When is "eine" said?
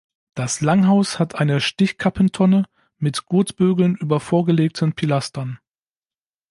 1.35-1.61